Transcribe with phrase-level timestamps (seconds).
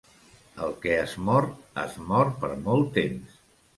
[0.67, 1.47] El que es mor,
[1.83, 3.37] es mor per molt temps.